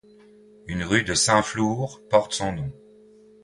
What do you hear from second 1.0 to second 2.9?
de Saint-Flour porte son nom.